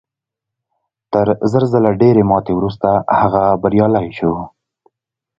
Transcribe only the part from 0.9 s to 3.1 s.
تر زر ځله ډېرې ماتې وروسته